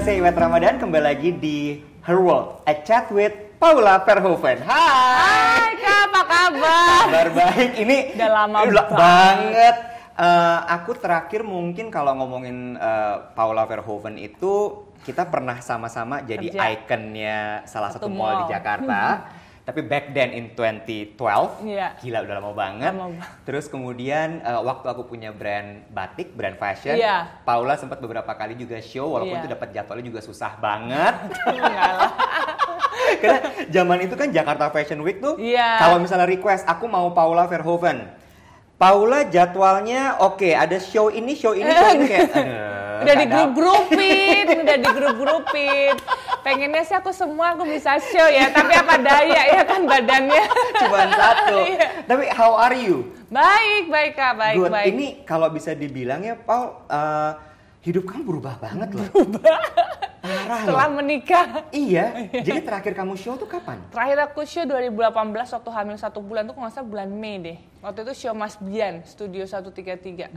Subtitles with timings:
[0.00, 4.64] saya Iwet Ramadan kembali lagi di Her World, a chat with Paula Verhoeven.
[4.64, 4.80] Hai.
[5.60, 6.88] Hai Kak, apa kabar?
[7.04, 7.70] Kabar baik.
[7.76, 8.96] Ini Udah lama udah banget.
[8.96, 9.76] banget.
[10.16, 16.72] Eh, aku terakhir mungkin kalau ngomongin eh, Paula Verhoeven itu kita pernah sama-sama jadi Kerja.
[16.76, 18.52] ikonnya salah satu, Satu mall di.
[18.52, 19.00] Jakarta.
[19.70, 21.14] Tapi back then in 2012,
[21.62, 21.94] Iya.
[22.02, 22.90] gila udah lama banget.
[22.90, 23.22] Lama banget.
[23.46, 27.38] Terus kemudian eh, waktu aku punya brand batik, brand fashion, Iya.
[27.46, 29.46] Paula sempat beberapa kali juga show, walaupun Iya.
[29.46, 31.14] itu dapat jadwalnya juga susah banget.
[31.54, 32.10] Enggak lah.
[33.22, 33.38] Karena
[33.70, 35.78] zaman itu kan Jakarta Fashion Week tuh, Iya.
[35.78, 38.10] kalau misalnya request, aku mau Paula Verhoeven.
[38.80, 42.32] Paula jadwalnya oke, ada show ini, show ini, show ini kayak
[43.00, 45.92] Udah di grup grupin, udah di grup grupin.
[46.40, 50.44] Pengennya sih aku semua aku bisa show ya, tapi apa daya ya kan badannya.
[50.80, 51.58] Cuman satu.
[51.76, 51.86] Iya.
[52.08, 53.12] Tapi how are you?
[53.28, 54.72] Baik, baik Kak, baik, Good.
[54.72, 54.88] baik.
[54.96, 57.32] Ini kalau bisa dibilang ya, Paul, eh,
[57.84, 59.04] hidup kamu berubah banget loh.
[59.12, 59.60] Berubah.
[60.20, 60.96] Parah Setelah loh.
[61.00, 61.44] menikah.
[61.72, 62.04] Iya.
[62.46, 63.80] Jadi terakhir kamu show tuh kapan?
[63.88, 67.58] Terakhir aku show 2018 waktu hamil satu bulan tuh kalau nggak salah bulan Mei deh.
[67.80, 70.36] Waktu itu show Mas Bian, Studio 133.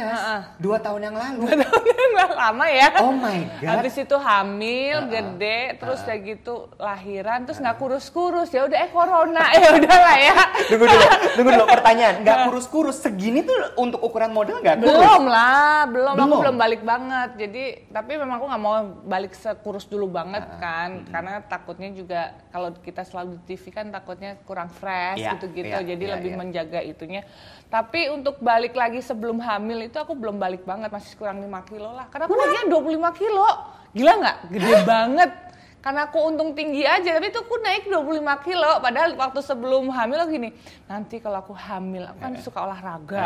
[0.00, 0.40] Heeh.
[0.56, 1.44] Dua tahun yang lalu.
[2.14, 2.88] Nggak lama ya.
[3.04, 3.84] Oh my god.
[3.84, 5.12] Habis itu hamil, Uh-uh.
[5.12, 10.34] gede, terus kayak gitu lahiran, terus nggak kurus-kurus ya udah eh corona ya udahlah ya.
[10.70, 11.04] Tunggu dulu,
[11.36, 12.14] tunggu dulu pertanyaan.
[12.22, 14.94] Nggak kurus-kurus segini tuh untuk ukuran model nggak kurus?
[14.94, 16.40] Belum lah, belum, aku Belum?
[16.48, 17.30] belum balik banget.
[17.36, 20.60] Jadi tapi memang aku nggak mau balik sekurus dulu banget Uh-uh.
[20.62, 25.66] kan, karena takutnya juga kalau kita selalu di TV kan takutnya kurang fresh Iya, gitu-gitu.
[25.66, 26.38] iya, Jadi iya, lebih iya.
[26.54, 27.26] Menjaga itunya.
[27.66, 31.90] Tapi untuk balik lagi sebelum hamil itu aku belum balik banget, masih kurang 5 kilo
[31.90, 32.06] lah.
[32.06, 33.48] Karena aku naiknya 25 kilo.
[33.90, 34.38] Gila nggak?
[34.54, 35.30] Gede banget.
[35.84, 38.80] Karena aku untung tinggi aja, tapi itu aku naik 25 kilo.
[38.80, 40.48] Padahal waktu sebelum hamil aku gini,
[40.88, 43.24] nanti kalau aku hamil, aku kan suka olahraga,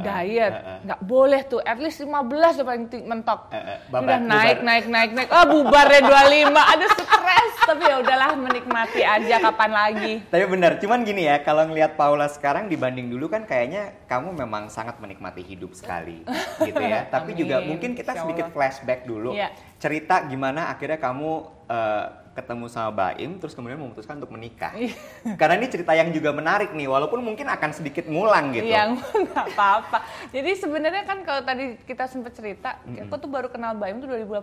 [0.00, 0.52] diet,
[0.88, 3.52] nggak boleh tuh, at least 15 udah paling mentok.
[3.92, 4.64] Babat, udah naik, bubar.
[4.64, 5.28] naik, naik, naik.
[5.28, 7.52] Ah bubar deh 25, aduh stres.
[7.68, 10.12] tapi ya udahlah menikmati aja kapan lagi.
[10.32, 14.72] Tapi benar, cuman gini ya, kalau ngelihat Paula sekarang dibanding dulu kan kayaknya kamu memang
[14.72, 16.24] sangat menikmati hidup sekali,
[16.64, 17.04] gitu ya.
[17.12, 19.52] Tapi juga Amin, mungkin kita sedikit flashback dulu, Iya.
[19.78, 21.30] Cerita gimana akhirnya kamu
[21.66, 24.70] eh, ketemu sama Baim, terus kemudian memutuskan untuk menikah.
[24.70, 24.94] Iya.
[25.34, 28.70] Karena ini cerita yang juga menarik nih, walaupun mungkin akan sedikit ngulang gitu.
[28.70, 29.98] Yang nggak apa-apa.
[30.30, 34.38] Jadi sebenarnya kan kalau tadi kita sempat cerita, aku tuh baru kenal Baim tuh 2018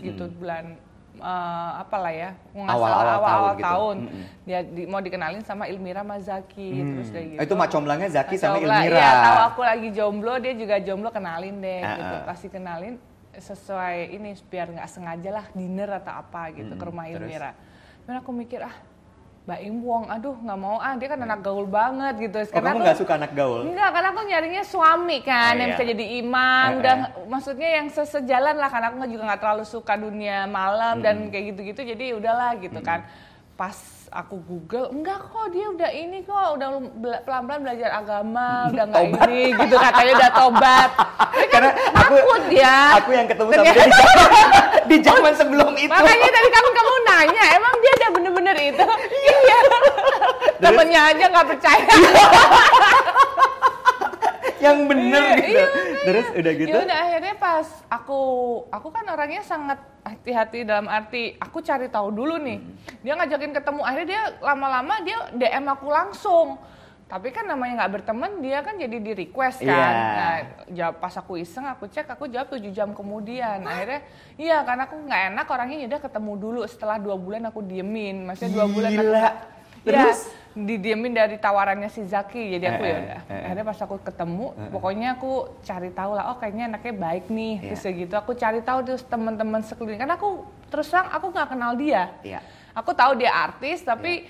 [0.00, 0.72] gitu bulan
[1.18, 3.66] eh, apalah ya, Awal-awal salah, awal-awal tahun gitu.
[3.68, 3.96] tahun.
[4.00, 4.24] Mm-mm.
[4.44, 7.40] Dia di- mau dikenalin sama Ilmira Mazaki terus kayak gitu.
[7.44, 8.96] Itu mak comblangnya Zaki Mas sama Ilmira.
[8.96, 12.14] Iya, tahu aku lagi jomblo, dia juga jomblo kenalin deh Ah, gitu.
[12.14, 12.24] ah.
[12.24, 12.96] Pasti kenalin
[13.38, 17.26] sesuai ini biar nggak sengaja lah dinner atau apa gitu ke rumah terus?
[17.26, 17.50] Ilmira.
[18.04, 18.76] Dan aku mikir ah
[19.48, 22.36] Mbak Im Wong, aduh nggak mau ah dia kan anak gaul banget gitu.
[22.52, 23.64] Oh, kamu nggak suka anak gaul?
[23.64, 25.76] Enggak, karena aku nyarinya suami kan Oh, yang iya.
[25.80, 27.24] bisa jadi imam Eh, dan eh.
[27.24, 31.80] maksudnya yang sesejalan lah karena aku juga nggak terlalu suka dunia malam dan kayak gitu-gitu
[31.96, 33.08] jadi udahlah gitu kan.
[33.56, 33.72] Pas
[34.08, 36.68] aku Google, enggak kok dia udah ini kok udah
[37.24, 40.90] pelan-pelan belajar agama, udah nggak ini gitu katanya udah tobat.
[40.96, 42.76] Kan Karena aku takut dia.
[42.96, 44.30] aku yang ketemu sama dia di zaman,
[44.88, 45.92] di zaman sebelum itu.
[45.92, 48.86] Makanya tadi kamu kamu nanya, emang dia udah bener-bener itu?
[49.12, 49.58] iya.
[50.58, 51.86] Temennya aja nggak percaya.
[54.58, 55.58] yang bener Iya, gitu.
[55.58, 55.66] iya,
[56.04, 56.76] Terus udah gitu.
[56.78, 58.20] Ya udah akhirnya pas aku
[58.70, 62.58] aku kan orangnya sangat hati-hati dalam arti aku cari tahu dulu nih.
[62.58, 62.74] Hmm.
[63.04, 66.48] Dia ngajakin ketemu akhirnya dia lama-lama dia DM aku langsung.
[67.08, 69.72] Tapi kan namanya nggak berteman dia kan jadi di request kan.
[69.72, 69.88] Iya.
[70.12, 70.36] Nah,
[70.76, 73.64] jawab pas aku iseng aku cek aku jawab 7 jam kemudian.
[73.64, 74.04] Akhirnya
[74.36, 78.28] iya karena aku nggak enak orangnya ya udah ketemu dulu setelah dua bulan aku diemin.
[78.28, 79.08] Maksudnya dua bulan aku.
[79.08, 79.30] Iya,
[79.88, 80.20] Terus?
[80.52, 82.56] Didiemin dari tawarannya si Zaki.
[82.56, 83.20] Jadi aku Eh, ya eh, udah.
[83.20, 83.42] eh, eh.
[83.44, 86.24] Akhirnya pas aku ketemu, pokoknya aku cari tahu lah.
[86.32, 87.54] Oh kayaknya anaknya baik nih.
[87.60, 87.68] Iya.
[87.74, 88.14] Terus gitu.
[88.16, 90.00] Aku cari tahu terus teman-teman sekeliling.
[90.00, 92.12] Karena aku terus terang aku nggak kenal dia.
[92.22, 92.40] Iya.
[92.72, 94.22] Aku tahu dia artis, tapi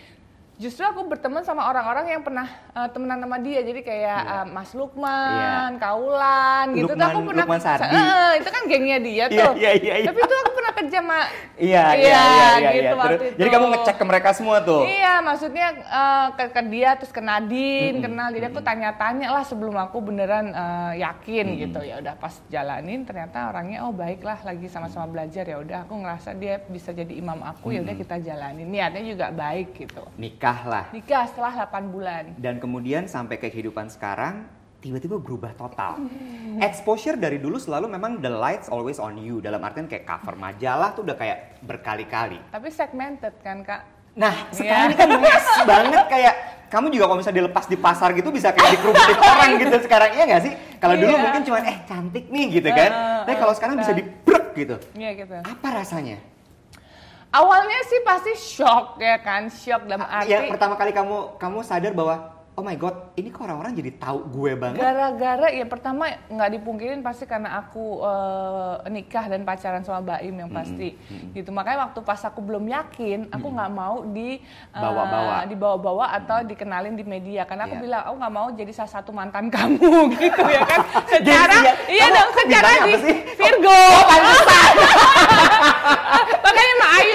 [0.58, 3.60] justru aku berteman sama orang-orang yang pernah eh, temenan sama dia.
[3.60, 4.34] Jadi kayak Iya.
[4.36, 6.84] eh, Mas Lukman, Kaulan, gitu.
[6.84, 7.44] tuh Lukman- aku pernah.
[7.46, 7.86] Lukman Sardi.
[7.88, 9.52] Eh, itu kan gengnya dia Iya, tuh.
[9.54, 10.06] iya, iya, iya.
[10.06, 11.18] Tapi itu aku pernah kerja sama.
[11.58, 13.38] Iya, iya, iya, iya, gitu waktu Terus- itu.
[13.38, 14.82] Jadi kamu ngecek ke mereka semua tuh.
[14.82, 18.28] Iya, maksudnya eh, ke, ke dia terus ke Nadine kenal.
[18.30, 21.80] Jadi aku tanya-tanya lah sebelum aku beneran eh, yakin gitu.
[21.80, 26.34] Ya udah pas jalanin ternyata orangnya oh baiklah lagi sama-sama belajar ya udah aku ngerasa
[26.34, 28.66] dia bisa jadi imam aku ya udah kita jalanin.
[28.66, 30.02] Niatnya juga baik gitu.
[30.14, 30.84] Nikah lah.
[30.90, 32.24] Nikah setelah 8 bulan.
[32.36, 34.46] Dan kemudian sampai ke kehidupan sekarang
[34.78, 35.98] tiba-tiba berubah total.
[36.58, 39.38] Exposure dari dulu selalu memang the lights always on you.
[39.38, 42.38] Dalam artian kayak cover majalah tuh udah kayak berkali-kali.
[42.48, 43.82] Tapi segmented kan kak?
[44.14, 44.88] Nah, sekarang Iya.
[44.88, 46.34] ini kan mes banget kayak
[46.68, 50.24] kamu juga kalau misalnya dilepas di pasar gitu bisa kayak dikerubutin orang gitu sekarang iya
[50.26, 50.52] nggak sih?
[50.76, 51.22] Kalau dulu Iya.
[51.22, 52.90] mungkin cuma eh cantik nih gitu kan.
[52.90, 53.98] Heeh, Tapi kalau sekarang bisa betul.
[54.02, 54.76] dibrek gitu.
[54.94, 55.36] Iya gitu.
[55.38, 56.18] Apa rasanya?
[57.28, 61.92] Awalnya sih pasti shock ya kan, shock dalam arti Ya pertama kali kamu kamu sadar
[61.92, 62.16] bahwa
[62.52, 64.82] oh my god, ini kok orang-orang jadi tahu gue banget.
[64.82, 70.50] gara-gara ya pertama nggak dipungkirin pasti karena aku eh, nikah dan pacaran sama Baim yang
[70.50, 70.98] pasti
[71.30, 71.54] gitu.
[71.54, 75.46] Makanya waktu pas aku belum yakin, aku nggak mau di eh, Bawa-bawa.
[75.46, 77.82] dibawa-bawa atau dikenalin di media karena aku Iya.
[77.84, 80.80] bilang aku nggak mau jadi salah satu mantan kamu gitu ya kan.
[81.06, 81.72] Secara iya.
[81.86, 82.94] iya dong secara di?
[83.38, 83.78] Virgo.
[84.02, 84.34] Makanya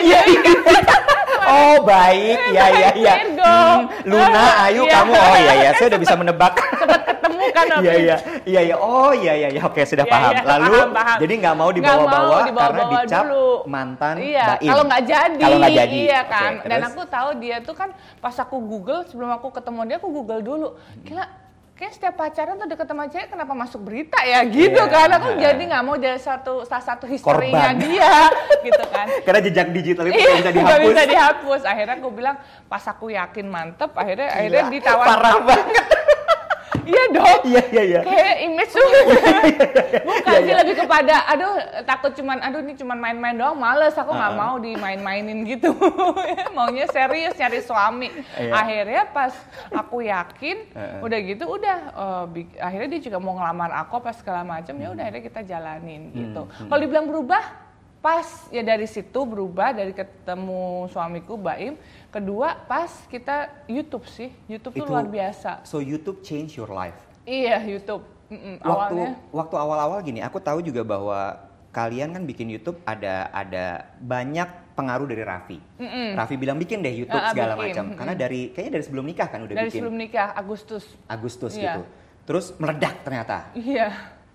[0.04, 0.58] Jadi kan
[1.44, 3.14] Oh baik, ya ya ya.
[4.08, 4.96] Luna, Ayu, Iya.
[4.96, 6.54] kamu, oh iya ya, saya udah bisa menebak.
[7.24, 10.32] ketemu kan Iya iya iya iya oh iya iya iya oke sudah Iya, paham.
[10.32, 11.18] iya, Lalu paham, paham.
[11.20, 13.48] jadi nggak mau dibawa-bawa mau karena dibawa-bawa dicap dulu.
[13.66, 14.70] mantan Iya, Baim.
[14.70, 15.96] kalau nggak jadi, Kalau nggak jadi.
[15.98, 16.52] iya kan.
[16.62, 16.90] Dan terus?
[16.90, 17.90] aku tahu dia tuh kan
[18.20, 20.68] pas aku Google sebelum aku ketemu dia aku Google dulu.
[21.04, 21.26] Gila,
[21.74, 24.86] kayak setiap pacaran tuh deket sama cewek kenapa masuk berita ya gitu Iya.
[24.88, 25.10] kan.
[25.12, 27.82] Aku jadi nggak mau jadi satu salah satu historinya Korban.
[27.82, 28.14] dia
[28.68, 29.06] gitu kan.
[29.20, 30.92] Karena jejak digital itu Iya, nggak bisa nggak dihapus.
[30.92, 31.62] bisa dihapus.
[31.66, 35.06] Akhirnya aku bilang pas aku yakin mantep, akhirnya akhirnya Gila, ditawar.
[35.08, 35.86] Parah banget.
[36.86, 37.40] Iya dong.
[37.44, 38.00] Iya iya iya.
[38.02, 40.56] kayak image tuh bukan Iya, sih iya.
[40.60, 41.54] lebih kepada aduh
[41.84, 44.44] takut cuman aduh ini cuman main-main doang males aku nggak Uh-uh.
[44.46, 45.72] mau dimain-mainin gitu
[46.56, 48.52] maunya serius nyari suami Iya.
[48.52, 49.34] akhirnya pas
[49.70, 51.02] aku yakin Uh-uh.
[51.02, 51.78] udah gitu udah
[52.28, 54.94] bi- akhirnya dia juga mau ngelamar aku apa segala macam ya Hmm.
[54.94, 57.42] udah akhirnya kita jalanin gitu kalau dibilang berubah
[58.04, 61.80] pas ya dari situ berubah dari ketemu suamiku Baim
[62.12, 67.00] kedua pas kita YouTube sih YouTube tuh Itu- luar biasa So YouTube change your life.
[67.24, 71.38] iya YouTube Mm-mm, Waktu awalnya waktu awal-awal gini, aku tahu juga bahwa
[71.70, 75.58] kalian kan bikin YouTube ada ada banyak pengaruh dari Raffi.
[76.18, 77.94] Raffi bilang bikin deh YouTube Ah, ah, segala macam.
[77.94, 81.78] Karena dari kayaknya dari sebelum nikah kan udah dari bikin sebelum nikah Agustus Agustus Iya.
[81.78, 81.82] gitu.
[82.26, 83.54] Terus meledak ternyata.
[83.54, 83.88] iya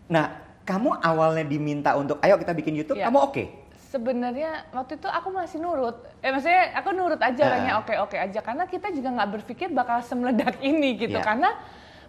[0.06, 3.08] Nah, kamu awalnya diminta untuk ayo kita bikin YouTube, Iya.
[3.08, 3.44] kamu oke?
[3.88, 7.48] sebenarnya waktu itu aku masih nurut eh maksudnya aku nurut aja Ah.
[7.48, 11.24] orangnya oke oke aja karena kita juga nggak berpikir bakal semeledak ini gitu Iya.
[11.24, 11.56] karena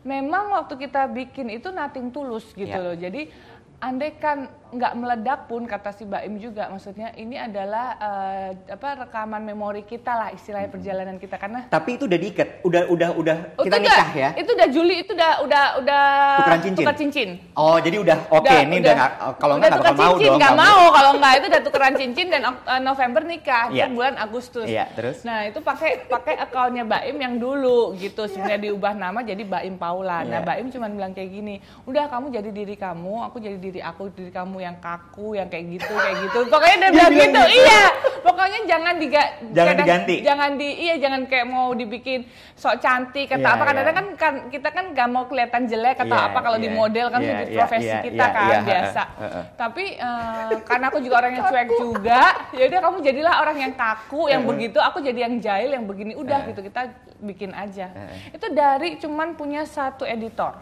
[0.03, 2.83] memang waktu kita bikin itu nothing tulus gitu Iya.
[2.83, 3.31] loh jadi
[3.79, 9.42] andai kan nggak meledak pun kata si Baim juga maksudnya ini adalah eh, apa rekaman
[9.42, 13.63] memori kita lah istilahnya perjalanan kita karena Tapi itu udah diikat, udah udah udah Oh,
[13.63, 14.30] kita itu nikah udah, ya.
[14.36, 16.04] Itu udah Juli, itu udah udah udah
[16.39, 16.77] Tukeran cincin?
[16.77, 17.30] tukar cincin.
[17.54, 20.38] Oh, jadi udah oke Udah- ini udah- udah kalau nggak tukar bakal mau cincin, dong
[20.38, 23.75] nggak mau kalau nggak itu udah tukeran cincin dan eh, November nikah Iya.
[23.81, 24.65] itu bulan Agustus.
[24.65, 25.22] Iya, terus?
[25.24, 30.22] Nah itu pakai pakai akunnya Baim yang dulu gitu sebenarnya diubah nama jadi Baim Paula.
[30.22, 30.45] Nah Iya.
[30.45, 34.30] Baim cuma bilang kayak gini, udah kamu jadi diri kamu, aku jadi diri aku, diri
[34.30, 36.39] kamu yang kaku, yang kayak gitu, kayak gitu.
[36.53, 37.41] Pokoknya dia bilang gitu, gitu.
[37.57, 37.83] iya.
[38.19, 40.15] Pokoknya jangan diga, Jangan kadang- diganti.
[40.21, 43.63] Jangan di, iya jangan kayak mau dibikin sok cantik atau Iya, apa.
[43.65, 44.17] Kadang-kadang iya.
[44.19, 47.07] kan, kan kita kan nggak mau kelihatan jelek atau Iya, apa kalau di iya, model
[47.07, 49.03] kan iya, itu iya, profesi iya, kita iya, kan iya, biasa.
[49.03, 49.44] heeh, heeh.
[49.56, 52.21] Tapi eh, karena aku juga orang yang cuek juga,
[52.51, 54.51] ya udah kamu jadilah orang yang kaku, yang Heeh.
[54.51, 54.77] begitu.
[54.79, 56.13] Aku jadi yang jahil, yang begini.
[56.13, 56.51] Udah Heeh.
[56.51, 56.81] gitu kita
[57.19, 57.88] bikin aja.
[57.89, 58.35] Heeh.
[58.35, 60.53] Itu dari cuman punya satu editor.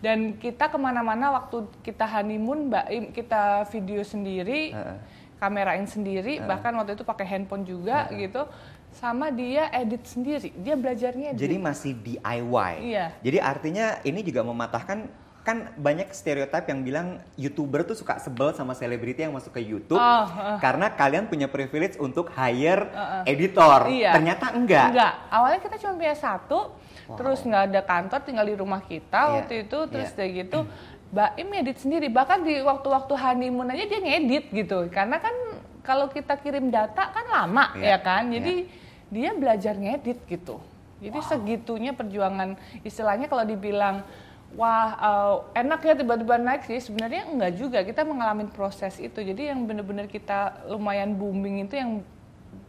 [0.00, 4.96] Dan kita ke mana-mana waktu kita honeymoon, Mbak Im, kita video sendiri, Heeh.
[5.40, 8.44] kamerain sendiri, bahkan waktu itu pakai handphone juga gitu.
[8.96, 11.40] Sama dia edit sendiri, dia belajarnya edit.
[11.40, 12.72] Jadi masih DIY.
[12.80, 13.06] Iya.
[13.20, 18.74] Jadi artinya ini juga mematahkan kan banyak stereotip yang bilang youtuber tuh suka sebel sama
[18.74, 20.58] selebriti yang masuk ke YouTube Oh, uh.
[20.58, 22.90] karena kalian punya privilege untuk hire
[23.22, 23.86] editor.
[23.86, 24.18] Iya.
[24.18, 24.90] Ternyata enggak.
[24.90, 25.12] Enggak.
[25.30, 26.74] Awalnya kita cuma punya satu,
[27.06, 27.16] Wow.
[27.22, 29.34] terus nggak ada kantor, tinggal di rumah kita Iya.
[29.38, 30.16] waktu itu, terus Iya.
[30.18, 30.58] kayak gitu.
[31.06, 34.90] Mbak Im edit sendiri, bahkan di waktu-waktu honeymoon aja dia ngedit gitu.
[34.90, 35.30] Karena kan
[35.86, 38.66] kalau kita kirim data kan lama Iya, ya kan, jadi
[39.06, 40.58] dia belajar ngedit gitu.
[40.98, 44.02] Jadi segitunya perjuangan istilahnya kalau dibilang
[44.56, 49.52] wah eh, enak ya tiba-tiba naik sih sebenarnya enggak juga kita mengalami proses itu jadi
[49.52, 51.90] yang benar-benar kita lumayan booming itu yang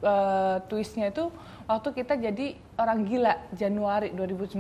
[0.04, 1.32] eh, twistnya itu
[1.68, 4.58] waktu kita jadi orang gila Januari 2019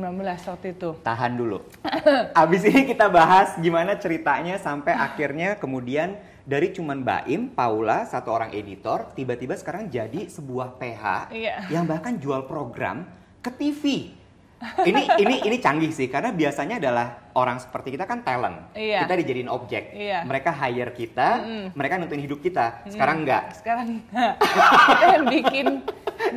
[0.51, 1.63] waktu itu Tahan dulu.
[2.43, 8.55] Abis ini kita bahas gimana ceritanya sampai akhirnya kemudian dari cuman Baim, Paula, satu orang
[8.55, 11.03] editor, tiba-tiba sekarang jadi sebuah PH
[11.35, 11.55] Iya.
[11.67, 13.03] yang bahkan jual program
[13.43, 14.15] ke TV.
[14.57, 18.73] Ini ini ini canggih sih karena biasanya adalah orang seperti kita kan talent.
[18.73, 19.05] Iya.
[19.05, 19.93] Kita dijadiin objek.
[19.93, 20.25] Iya.
[20.25, 21.29] Mereka hire kita,
[21.77, 22.81] mereka nutupin hidup kita.
[22.89, 23.53] Sekarang enggak.
[23.61, 25.67] sekarang kita yang bikin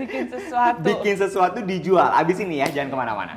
[0.04, 2.12] bikin sesuatu Bikin sesuatu dijual.
[2.12, 3.34] Abis ini ya, jangan ke mana-mana.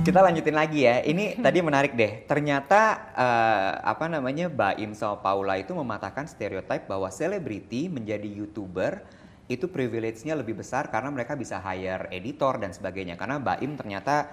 [0.00, 1.06] Kita lanjutin lagi ya.
[1.06, 2.26] Ini tadi menarik deh.
[2.26, 2.80] Ternyata
[3.14, 9.19] eh, apa namanya Baim sama Paula itu mematahkan stereotip bahwa selebriti menjadi youtuber
[9.50, 13.18] itu privilege-nya lebih besar karena mereka bisa hire editor dan sebagainya.
[13.18, 14.30] Karena Baim ternyata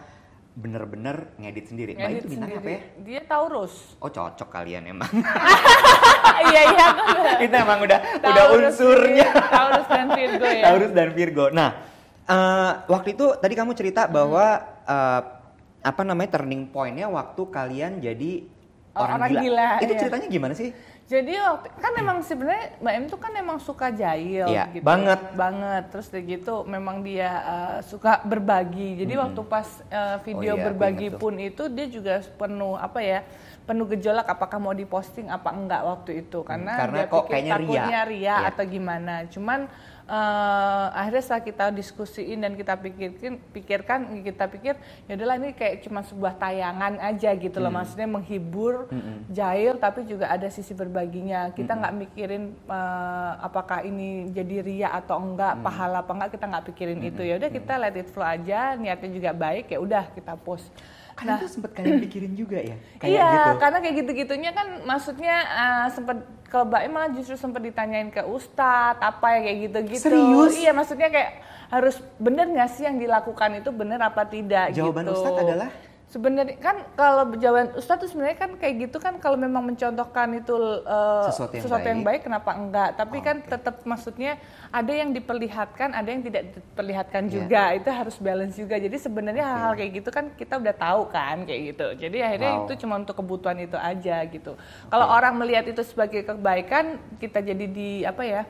[0.53, 1.91] bener-bener ngedit sendiri.
[1.97, 2.81] Ngedit itu bintangnya apa ya?
[3.01, 3.97] Dia Taurus.
[3.97, 5.09] Oh cocok kalian emang.
[6.37, 6.87] Iya iya.
[7.41, 9.25] itu emang udah udah Taurus, unsurnya.
[9.25, 9.29] iya.
[9.49, 10.63] Taurus dan Virgo ya.
[10.69, 11.45] Taurus dan Virgo.
[11.49, 11.69] Nah,
[12.29, 14.45] eh, waktu itu tadi kamu cerita bahwa
[14.85, 15.21] eh,
[15.81, 18.45] apa namanya turning point-nya waktu kalian jadi
[18.97, 19.41] orang, orang gila.
[19.43, 19.99] gila, Itu iya.
[19.99, 20.69] ceritanya gimana sih?
[21.07, 24.83] Jadi waktu kan memang sebenarnya Mbak M tuh kan memang suka jahil Iya, gitu.
[24.83, 25.19] banget.
[25.33, 25.83] Banget.
[25.87, 28.99] Terus kayak gitu memang dia uh, suka berbagi.
[28.99, 32.99] Jadi waktu pas uh, Oh video iya, aku berbagi pun itu dia juga penuh apa
[32.99, 33.21] ya?
[33.63, 37.27] penuh gejolak apakah mau diposting apa enggak waktu itu karena, Hmm, karena dia kok pikir
[37.29, 37.59] kayaknya ria.
[37.59, 38.35] takutnya ria Iya.
[38.47, 39.13] atau gimana.
[39.27, 39.59] Cuman
[40.07, 44.73] eh, akhirnya setelah kita diskusiin dan kita pikirkan pikirkan kita pikir
[45.05, 47.69] ya udahlah ini kayak cuma sebuah tayangan aja gitu loh.
[47.69, 48.87] Maksudnya menghibur
[49.27, 51.51] jahil tapi juga ada sisi berbaginya.
[51.51, 56.65] Kita nggak mikirin eh, apakah ini jadi ria atau enggak pahala apa enggak kita nggak
[56.73, 57.21] pikirin itu.
[57.21, 60.71] Ya udah kita let it flow aja niatnya juga baik ya udah kita post
[61.17, 62.77] Kalian tuh sempet kalian pikirin juga ya?
[63.01, 63.51] Kayak iya, gitu.
[63.57, 69.01] karena kayak gitu-gitunya kan maksudnya uh, sempat ke Mbak malah justru sempat ditanyain ke Ustadz
[69.01, 70.05] apa ya kayak gitu-gitu.
[70.05, 70.53] Serius?
[70.55, 71.31] Iya, maksudnya kayak
[71.67, 75.17] harus bener nggak sih yang dilakukan itu bener apa tidak Jawaban gitu.
[75.17, 75.69] Ustadz adalah?
[76.07, 80.55] Sebenarnya kan kalau jawaban Ustadz tuh sebenarnya kan kayak gitu kan kalau memang mencontohkan itu
[80.87, 82.23] uh, Sesuatu yang baik.
[82.23, 82.95] kenapa enggak?
[82.95, 84.39] Tapi kan tetap maksudnya
[84.71, 87.33] ada yang diperlihatkan, ada yang tidak diperlihatkan Iya.
[87.35, 87.63] juga.
[87.75, 88.79] Itu harus balance juga.
[88.79, 91.87] Jadi sebenarnya hal-hal kayak gitu kan kita udah tahu kan kayak gitu.
[91.99, 92.63] Jadi akhirnya Wow.
[92.63, 94.55] itu cuma untuk kebutuhan itu aja gitu.
[94.87, 98.47] Kalau orang melihat itu sebagai kebaikan, kita jadi di apa ya?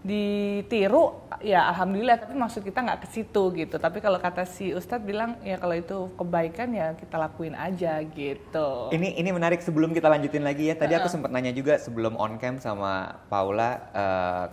[0.00, 5.04] Ditiru ya alhamdulillah tapi maksud kita nggak ke situ gitu tapi kalau kata si Ustadz
[5.04, 10.08] bilang ya kalau itu kebaikan ya kita lakuin aja gitu Ini ini menarik sebelum kita
[10.08, 10.74] lanjutin lagi ya.
[10.74, 14.46] Tadi aku sempat nanya juga sebelum on cam sama Paula eh,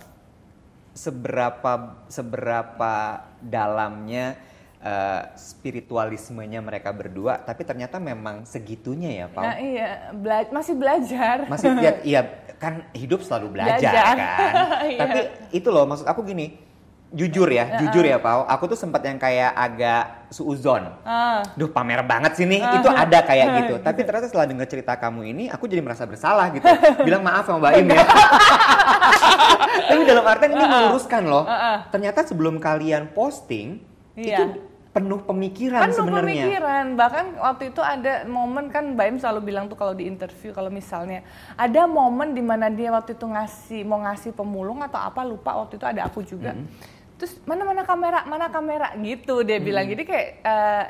[0.98, 4.36] seberapa seberapa dalamnya
[4.80, 9.44] eh, spiritualismenya mereka berdua, tapi ternyata memang segitunya ya, Paul.
[9.44, 12.22] nah iya bela- masih belajar Masih ya, iya
[12.58, 14.16] kan hidup selalu belajar, Belajar.
[14.16, 14.18] kan.
[14.88, 15.00] Iya.
[15.00, 15.20] Tapi
[15.52, 16.58] itu loh maksud aku gini,
[17.08, 18.44] jujur ya, jujur ya, Pau.
[18.46, 20.90] Aku tuh sempat yang kayak agak suuzon.
[21.02, 21.40] Ah.
[21.54, 23.74] Duh pamer banget sih nih, itu ada kayak gitu.
[23.80, 26.66] Tapi ternyata setelah denger cerita kamu ini, aku jadi merasa bersalah gitu.
[27.08, 28.04] Bilang maaf sama Mbak Im ya.
[29.88, 31.46] Tapi dalam artian ini meluruskan loh.
[31.90, 33.80] Ternyata sebelum kalian posting,
[34.14, 34.50] Iya.
[34.50, 34.67] itu
[34.98, 36.26] penuh pemikiran kan sebenarnya.
[36.26, 36.86] pemikiran.
[36.98, 40.74] Bahkan waktu itu ada momen kan Mbak Im selalu bilang tuh kalau di interview kalau
[40.74, 41.22] misalnya
[41.54, 45.78] ada momen di mana dia waktu itu ngasih mau ngasih pemulung atau apa lupa waktu
[45.78, 46.58] itu ada aku juga.
[47.18, 48.94] Terus mana mana kamera mana kamera?
[48.98, 49.86] Gitu dia bilang.
[49.86, 50.86] Jadi kayak eh,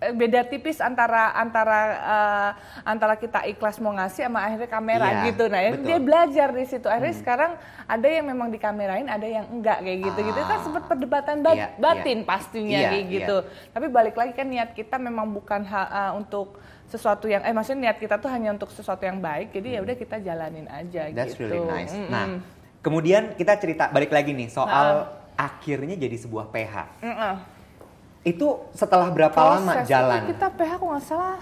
[0.00, 2.50] beda tipis antara antara eh,
[2.82, 5.84] antara kita ikhlas mau ngasih sama akhirnya kamera Iya, gitu nah betul.
[5.84, 7.52] dia belajar di situ akhirnya sekarang
[7.84, 10.64] ada yang memang dikamerain ada yang enggak kayak gitu gitu kan Ah.
[10.64, 12.26] sempat perdebatan bat- Iya, batin iya.
[12.26, 13.12] pastinya Iya, kayak iya.
[13.12, 13.36] gitu
[13.70, 18.00] tapi balik lagi kan niat kita memang bukan uh, untuk sesuatu yang eh maksudnya niat
[18.00, 21.14] kita tuh hanya untuk sesuatu yang baik jadi ya udah kita jalanin aja Hmm.
[21.14, 21.92] That's gitu really nice.
[21.92, 22.08] Mm-mm.
[22.08, 22.24] Nah,
[22.80, 26.74] kemudian kita cerita balik lagi nih soal akhirnya jadi sebuah PH.
[26.98, 27.59] Mm-mm.
[28.22, 30.20] Itu setelah berapa lama Proses jalan?
[30.20, 31.40] itu kita PH kok nggak salah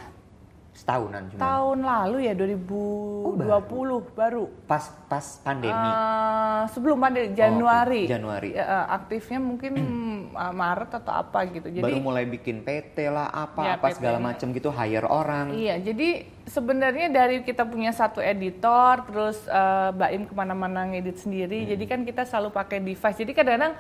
[0.70, 1.40] Setahunan cuma.
[1.42, 5.74] tahun lalu ya 2020 baru, Pas pas pandemi.
[5.74, 8.10] Eh, sebelum pandemi Januari oke.
[8.10, 8.50] Januari.
[8.52, 9.72] Ya, eh, aktifnya mungkin
[10.30, 13.98] uh, Maret atau apa gitu jadi Baru mulai bikin PT lah apa Ya, apa PT.
[13.98, 15.50] segala macam gitu hire orang.
[15.50, 16.08] Iya, jadi
[16.46, 21.70] sebenarnya dari kita punya satu editor, terus eh, Mbak Im ke mana-mana ngedit sendiri, Hmm.
[21.74, 23.18] jadi kan kita selalu pakai device.
[23.18, 23.74] Jadi kadang-kadang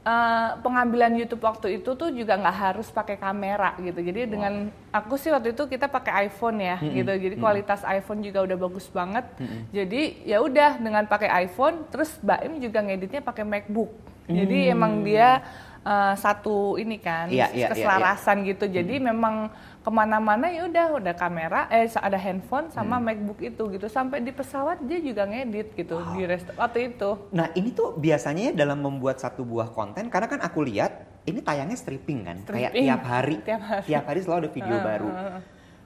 [0.00, 4.00] eh, pengambilan YouTube waktu itu tuh juga nggak harus pakai kamera gitu.
[4.00, 4.52] Jadi dengan
[4.88, 7.12] aku sih waktu itu kita pakai iPhone ya, Hmm, gitu.
[7.12, 9.24] Jadi kualitas iPhone juga udah bagus banget.
[9.70, 13.90] Jadi ya udah dengan pakai iPhone, terus Mbak Im juga ngeditnya pakai MacBook.
[14.26, 15.42] Jadi emang dia
[15.80, 17.36] eh, satu ini kan Hmm.
[17.36, 18.64] Iya, iya, iya, keselarasan gitu.
[18.68, 19.48] Jadi memang
[19.80, 23.08] ke mana-mana ya udah udah kamera, eh ada handphone sama Hmm.
[23.08, 23.86] MacBook itu gitu.
[23.86, 27.16] Sampai di pesawat dia juga ngedit gitu di rest waktu itu.
[27.32, 31.40] Nah ini tuh biasanya ya dalam membuat satu buah konten karena kan aku lihat ini
[31.40, 32.84] tayangnya stripping kan, kayak Stripping.
[32.84, 33.36] tiap hari,
[33.88, 34.20] Tiap hari.
[34.20, 35.08] selalu ada video baru.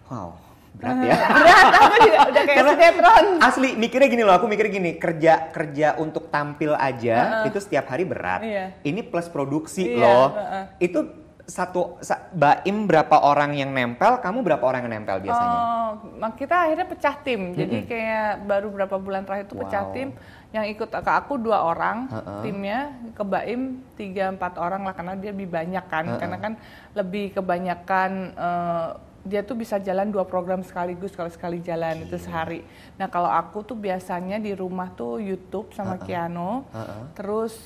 [0.05, 0.29] Wow,
[0.75, 1.17] berat ya.
[1.39, 3.25] Berat, aku juga udah kayak Karena sinetron.
[3.41, 8.03] Asli mikirnya gini loh, aku mikirnya gini, kerja kerja untuk tampil aja itu setiap hari
[8.05, 8.43] berat.
[8.43, 8.65] Iya.
[8.83, 10.27] Ini plus produksi Iya, loh.
[10.35, 10.65] heeh.
[10.83, 10.99] Itu
[11.45, 15.61] satu sa, Baim berapa orang yang nempel, kamu berapa orang yang nempel biasanya?
[15.61, 17.53] Oh, kita akhirnya pecah tim.
[17.53, 19.93] Jadi kayak baru berapa bulan terakhir itu pecah Wow.
[19.93, 20.09] tim.
[20.57, 22.41] Yang ikut ke aku dua orang Heeh.
[22.49, 22.81] timnya,
[23.13, 26.05] ke Baim tiga empat orang lah karena dia lebih banyak kan.
[26.17, 26.53] Karena kan
[26.97, 28.89] lebih kebanyakan eh,
[29.25, 32.65] dia tuh bisa jalan dua program sekaligus kalau sekali jalan itu sehari.
[32.97, 36.65] Nah kalau aku tuh biasanya di rumah tuh YouTube sama Kiano,
[37.13, 37.57] terus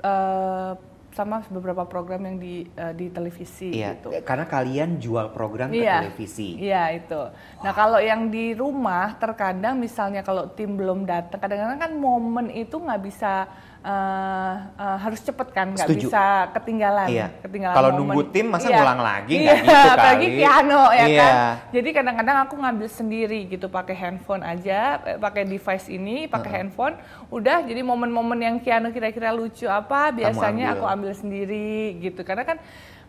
[0.00, 0.72] eh,
[1.16, 4.12] sama beberapa program yang di uh, di televisi iya, gitu.
[4.20, 6.60] Karena kalian jual program ke iya, televisi.
[6.60, 7.22] Iya itu.
[7.64, 12.76] Nah kalau yang di rumah terkadang misalnya kalau tim belum datang, kadang-kadang kan momen itu
[12.76, 13.48] nggak bisa
[13.86, 17.08] uh, uh, harus cepet kan, nggak bisa ketinggalan.
[17.08, 17.26] Iya.
[17.38, 18.76] Ketinggalan Kalau nunggu tim masa iya.
[18.82, 19.94] ngulang lagi iya, gitu kali.
[19.94, 21.20] Apalagi piano ya iya.
[21.22, 21.34] kan.
[21.70, 26.52] Jadi kadang-kadang aku ngambil sendiri gitu pakai handphone aja, eh, pakai device ini, pakai uh
[26.52, 26.58] -huh.
[26.58, 26.94] handphone.
[27.30, 30.82] Udah jadi momen-momen yang piano kira-kira lucu apa biasanya ambil.
[30.82, 32.26] aku ambil sendiri gitu.
[32.26, 32.58] Karena kan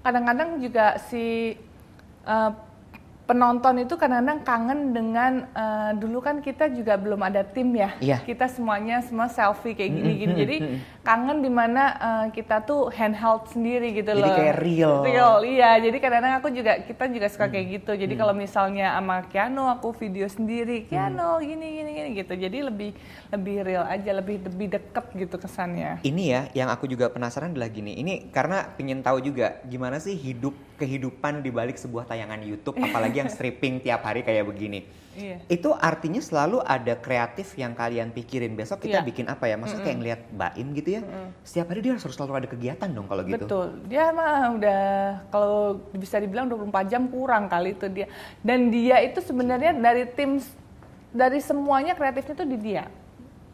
[0.05, 1.57] kadang-kadang juga si
[2.24, 2.51] uh,
[3.27, 7.91] penonton itu kadang-kadang kangen dengan uh, dulu kan kita juga belum ada tim ya.
[8.00, 8.24] Yeah.
[8.24, 10.34] Kita semuanya semua selfie kayak gini-gini.
[10.34, 10.57] Jadi
[11.03, 14.31] kangen di mana uh, kita tuh handheld sendiri gitu jadi loh.
[14.31, 14.93] Jadi kayak real.
[15.03, 15.75] Real, iya.
[15.75, 17.91] Jadi kadang-kadang aku juga kita juga suka kayak gitu.
[18.00, 22.31] Jadi kalau misalnya sama Kiano aku video sendiri, Kiano gini gini gini gitu.
[22.31, 22.96] Jadi lebih
[23.36, 26.00] lebih real aja, lebih lebih deket gitu kesannya.
[26.07, 28.00] Ini ya yang aku juga penasaran adalah gini.
[28.00, 33.25] Ini karena pengen tahu juga gimana sih hidup kehidupan di balik sebuah tayangan YouTube apalagi
[33.25, 34.86] yang stripping tiap hari kayak begini.
[35.17, 35.41] Iya.
[35.50, 39.07] Itu artinya selalu ada kreatif yang kalian pikirin besok kita Iya.
[39.10, 39.57] bikin apa ya?
[39.57, 41.01] Maksudnya kayak ngeliat Mbak Im gitu ya.
[41.41, 43.50] Setiap hari dia harus selalu ada kegiatan dong kalau gitu.
[43.50, 43.67] Betul.
[43.89, 44.84] Dia mah udah
[45.34, 48.05] kalau bisa dibilang 24 jam kurang kali itu dia.
[48.46, 50.38] Dan dia itu sebenarnya dari tim
[51.10, 52.86] dari semuanya kreatifnya tuh di dia.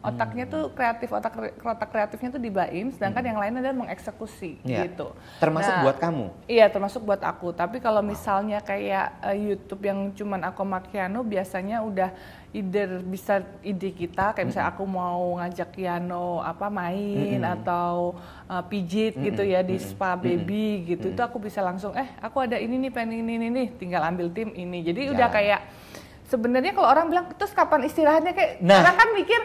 [0.04, 4.84] Otaknya tuh kreatif, otak otak kreatifnya tuh di Baim, sedangkan yang lain adalah mengeksekusi Iya.
[4.84, 5.16] gitu.
[5.40, 6.26] Termasuk Nah, buat kamu.
[6.44, 7.50] Iya, termasuk buat aku.
[7.50, 12.12] Tapi kalau misalnya kayak eh, YouTube yang cuman aku sama Kiano biasanya udah
[12.52, 18.14] either bisa ide kita kayak misalnya aku mau ngajak Kiano apa main atau
[18.46, 21.10] uh, pijit gitu ya di spa baby gitu.
[21.10, 24.28] Itu aku bisa langsung eh aku ada ini nih pengen ini ini nih tinggal ambil
[24.28, 24.84] tim ini.
[24.84, 25.34] Jadi udah Jalan.
[25.34, 25.60] kayak
[26.24, 28.80] sebenarnya kalau orang bilang terus kapan istirahatnya kayak Nah.
[28.80, 29.40] orang kan mikir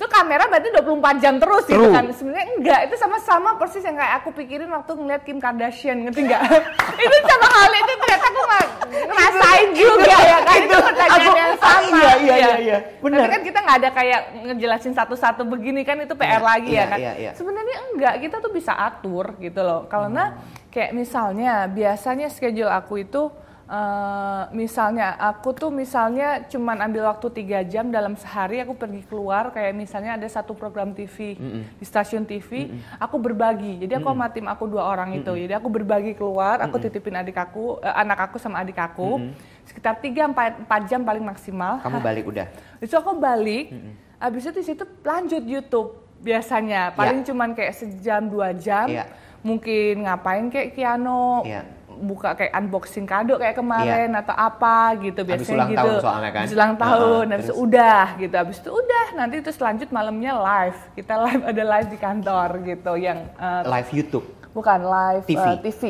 [0.00, 1.92] itu kamera berarti 24 jam terus gitu True.
[1.92, 2.08] kan?
[2.08, 2.80] Sebenarnya enggak.
[2.88, 6.40] Itu sama-sama persis yang kayak aku pikirin waktu ngeliat Kim Kardashian ngerti nggak?
[7.04, 8.40] Itu sama hal itu ternyata aku
[8.88, 10.56] ngerasain juga ya kan?
[10.58, 11.84] Itu pertanyaan aku- yang sama.
[11.92, 12.78] iya, iya, iya, iya.
[12.96, 13.18] Benar.
[13.20, 16.00] tapi kan kita nggak ada kayak ngejelasin satu-satu begini kan?
[16.00, 16.98] Itu PR Iya, lagi iya, ya kan?
[16.98, 17.30] iya, iya.
[17.36, 18.14] sebenarnya enggak.
[18.24, 19.84] Kita tuh bisa atur gitu loh.
[19.84, 23.28] Karena kayak misalnya biasanya schedule aku itu
[23.70, 29.54] eh, misalnya aku tuh misalnya cuman ambil waktu tiga jam dalam sehari aku pergi keluar
[29.54, 31.38] kayak misalnya ada satu program TV
[31.78, 32.66] di stasiun TV
[32.98, 33.78] aku berbagi.
[33.86, 35.30] Jadi aku sama tim aku dua orang itu.
[35.30, 39.22] Jadi aku berbagi keluar aku titipin adik aku eh, anak aku sama adik aku.
[39.62, 41.78] Sekitar 3 4, 4 jam paling maksimal.
[41.78, 42.46] Kamu balik udah.
[42.82, 43.70] itu aku balik,
[44.18, 46.90] habis itu di situ lanjut YouTube biasanya.
[46.90, 48.90] Paling cuman kayak sejam dua jam.
[48.90, 49.06] Iya.
[49.40, 51.64] Mungkin ngapain kayak Kiano, Iya.
[52.00, 55.78] Buka kayak unboxing kado kayak kemarin atau apa gitu Habis biasanya ulang gitu.
[55.78, 56.40] tahun soalnya kan?
[56.40, 57.58] Habis ulang tahun, habis terus?
[57.60, 58.34] udah gitu.
[58.34, 60.78] Habis itu udah, nanti terus lanjut malamnya live.
[60.92, 64.26] Kita live ada live di kantor gitu yang eh, Live YouTube.
[64.50, 65.38] bukan live TV.
[65.38, 65.82] eh, TV.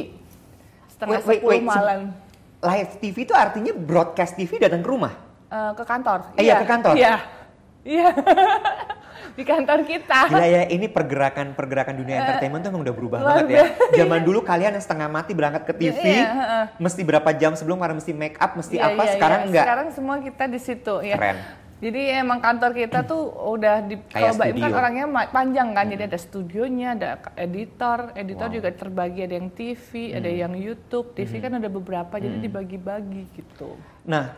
[0.91, 2.13] Setengah Wait, wait, malam.
[2.61, 5.15] Live TV itu artinya broadcast TV datang ke rumah.
[5.49, 6.19] Eh, ke kantor.
[6.37, 6.93] Eh, iya, ke kantor.
[6.93, 7.15] Iya.
[7.81, 8.09] Iya.
[9.41, 10.29] di kantor kita.
[10.29, 13.65] Gila ya, ini pergerakan-pergerakan dunia entertainment tuh emang udah berubah banget ya.
[14.05, 16.65] Zaman dulu kalian yang setengah mati berangkat ke TV, Iya, heeh.
[16.77, 19.49] mesti berapa jam sebelum karena mesti make up, mesti Iya, apa, iya, sekarang iya.
[19.49, 19.65] enggak.
[19.65, 21.17] Sekarang semua kita di situ ya.
[21.17, 21.39] Keren.
[21.81, 23.25] Jadi emang kantor kita tuh
[23.57, 24.69] udah di kalau Mbak Im kan.
[24.69, 24.81] Hmm.
[24.85, 28.53] orangnya panjang kan, jadi ada studionya, ada editor, editor Wow.
[28.53, 28.59] Hmm.
[28.61, 33.81] juga terbagi ada yang TV, ada yang YouTube, TV kan ada beberapa, jadi dibagi-bagi gitu.
[34.05, 34.37] Nah,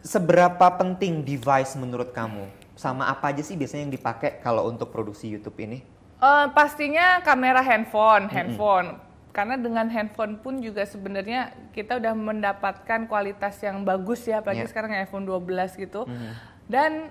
[0.00, 2.57] seberapa penting device menurut kamu?
[2.78, 5.82] Sama apa aja sih biasanya yang dipakai kalau untuk produksi YouTube ini?
[6.18, 9.02] Eh, pastinya kamera handphone, handphone.
[9.34, 14.70] Karena dengan handphone pun juga sebenarnya kita udah mendapatkan kualitas yang bagus ya, apalagi Iya.
[14.70, 16.06] sekarang iPhone 12 gitu.
[16.66, 17.10] Dan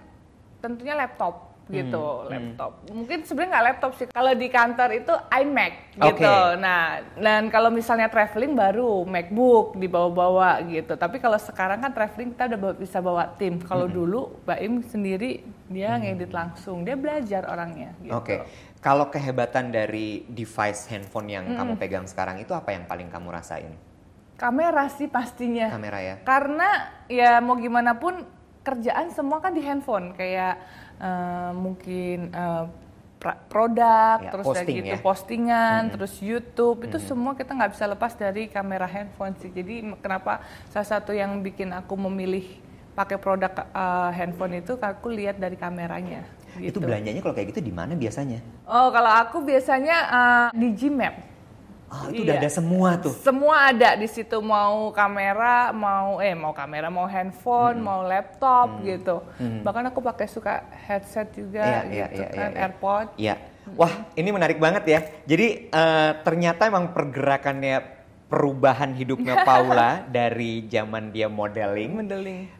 [0.60, 2.72] tentunya laptop gitu, laptop.
[2.90, 4.06] Mungkin sebenarnya nggak laptop sih.
[4.10, 6.08] Kalau di kantor itu iMac gitu.
[6.08, 6.34] Oke.
[6.60, 10.96] Nah, dan kalau misalnya traveling baru MacBook dibawa-bawa gitu.
[10.96, 13.60] Tapi kalau sekarang kan traveling kita udah bisa bawa tim.
[13.64, 17.92] Kalau dulu Mbak Im sendiri dia ngedit langsung, dia belajar orangnya.
[18.00, 18.16] Gitu.
[18.16, 18.48] Oke.
[18.78, 23.74] Kalau kehebatan dari device handphone yang kamu pegang sekarang itu apa yang paling kamu rasain?
[24.38, 25.74] Kamera sih pastinya.
[25.74, 26.16] Kamera ya.
[26.22, 28.37] Karena ya mau gimana pun
[28.68, 30.60] kerjaan semua kan di handphone kayak
[31.00, 32.36] eh, mungkin
[33.18, 35.00] pra- produk, Ya, terus posting kayak gitu ya.
[35.02, 39.50] postingan, terus YouTube itu semua kita nggak bisa lepas dari kamera handphone sih.
[39.50, 42.46] Jadi kenapa salah satu yang bikin aku memilih
[42.94, 46.28] pakai produk eh, handphone itu aku lihat dari kameranya.
[46.58, 46.82] Itu Gitu.
[46.82, 48.42] belanjanya kalau kayak gitu di mana biasanya?
[48.66, 51.37] Oh kalau aku biasanya eh, di Gmap.
[51.88, 52.43] Oh, itu udah Iya.
[52.43, 53.15] ada semua tuh.
[53.15, 59.23] Semua ada di situ mau kamera, mau eh mau kamera, mau handphone, mau laptop gitu.
[59.39, 62.60] Bahkan aku pakai suka headset juga Iya, iya, gitu iya, kan, iya, iya.
[62.67, 63.08] AirPod.
[63.15, 63.36] Iya.
[63.80, 65.00] Wah, ini menarik banget ya.
[65.23, 67.80] Jadi eh, ternyata emang pergerakannya
[68.28, 72.04] perubahan hidupnya Paula dari zaman dia modeling.
[72.04, 72.52] Modeling.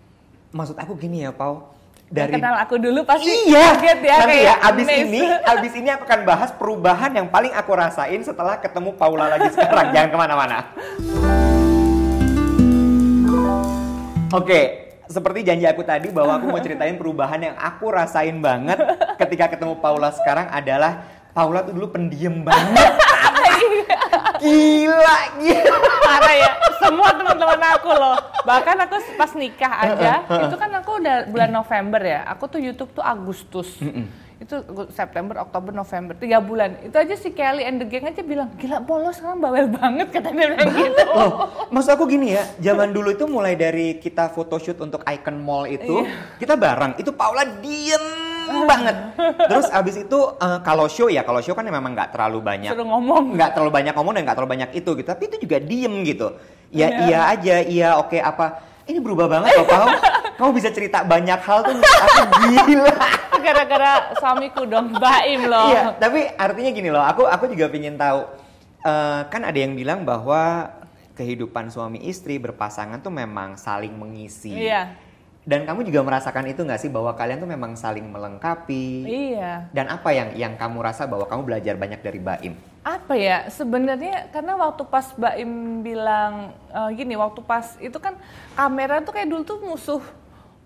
[0.56, 1.76] Maksud aku gini ya, Pau.
[2.08, 5.90] Dari kenal aku dulu pasti iya, kaget ya nanti kayak ya abis ini abis ini
[5.92, 9.92] aku akan bahas perubahan yang paling aku rasain setelah ketemu Paula lagi sekarang.
[9.92, 10.58] Jangan ke mana-mana.
[14.32, 18.80] Oke seperti janji aku tadi bahwa aku mau ceritain perubahan yang aku rasain banget
[19.20, 21.04] ketika ketemu Paula sekarang adalah
[21.36, 22.88] Paula tuh dulu pendiam banget.
[24.42, 25.78] Gila gila.
[26.02, 28.18] Parah ya semua teman-teman aku loh.
[28.44, 32.22] Bahkan aku pas nikah aja itu kan aku udah bulan November ya.
[32.28, 33.80] Aku tuh YouTube tuh Agustus.
[34.38, 34.62] Itu
[34.94, 36.78] September Oktober November tiga bulan.
[36.86, 40.54] Itu aja si Kelly and the gang aja bilang gila polos sekarang bawel banget katanya
[40.54, 41.04] bilang gitu.
[41.18, 41.32] Loh,
[41.74, 46.06] maksud aku gini ya, zaman dulu itu mulai dari kita photoshoot untuk Icon Mall itu,
[46.06, 46.38] Iya.
[46.38, 47.02] kita bareng.
[47.02, 48.96] Itu Paula diem banget.
[49.48, 52.88] Terus abis itu eh, kalau show ya, kalau show kan memang nggak terlalu banyak, suruh
[52.88, 55.08] ngomong nggak terlalu banyak ngomong dan nggak terlalu banyak itu gitu.
[55.08, 56.28] Tapi itu juga diem gitu.
[56.68, 56.98] Ya Iya.
[57.02, 58.60] iya aja, iya oke apa.
[58.88, 59.88] Ini berubah banget loh Pau.
[60.38, 62.22] Kamu bisa cerita banyak hal tuh aku
[62.64, 62.96] gila.
[63.48, 68.28] gara-gara suamiku dong Baim loh Iya, tapi artinya gini loh, aku aku juga pengen tahu.
[68.80, 70.72] eh, kan ada yang bilang bahwa
[71.14, 74.54] kehidupan suami istri berpasangan tuh memang saling mengisi.
[74.54, 75.07] Iya.
[75.48, 79.08] Dan kamu juga merasakan itu nggak sih bahwa kalian tuh memang saling melengkapi?
[79.08, 82.54] iya Dan apa yang yang kamu rasa bahwa kamu belajar banyak dari Baim?
[82.88, 85.52] apa ya sebenarnya karena waktu pas Mbak Im
[85.84, 88.16] bilang eh, gini waktu pas itu kan
[88.56, 90.00] kamera tuh kayak dulu tuh musuh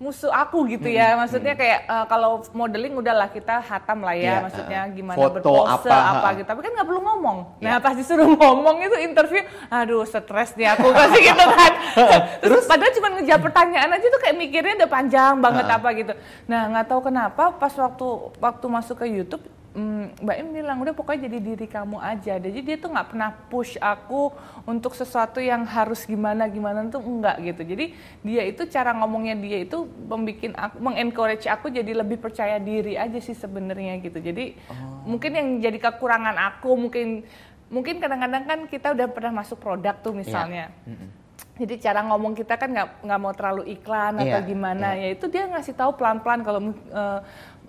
[0.02, 1.14] musuh aku gitu ya.
[1.14, 4.26] Maksudnya kayak eh, kalau modeling udahlah kita hatam lah ya.
[4.26, 6.48] Iya, maksudnya uh, gimana foto berpose apa, apa, gitu.
[6.50, 7.38] Tapi kan nggak perlu ngomong.
[7.62, 7.86] Nah Iya.
[7.86, 10.90] pas disuruh ngomong itu interview aduh stres nih aku.
[10.98, 11.72] Kasih gitu kan.
[12.44, 16.14] Terus padahal cuma ngejawab pertanyaan aja tuh kayak mikirnya udah panjang banget apa gitu.
[16.50, 18.08] Nah nggak tahu kenapa pas waktu
[18.42, 22.36] waktu masuk ke YouTube Hmm, Mbak Im bilang udah pokoknya jadi diri kamu aja.
[22.36, 24.28] Jadi dia tuh nggak pernah push aku
[24.68, 27.64] untuk sesuatu yang harus gimana gimana tuh enggak gitu.
[27.64, 33.00] Jadi dia itu cara ngomongnya dia itu membikin aku mengencourage aku jadi lebih percaya diri
[33.00, 34.20] aja sih sebenarnya gitu.
[34.20, 34.60] Jadi
[35.08, 37.24] mungkin yang jadi kekurangan aku mungkin
[37.72, 40.68] mungkin kadang-kadang kan kita udah pernah masuk produk tuh misalnya.
[41.56, 45.26] Jadi cara ngomong kita kan nggak nggak mau terlalu iklan atau Iya, gimana ya itu
[45.30, 47.20] dia ngasih tahu pelan-pelan kalau eh,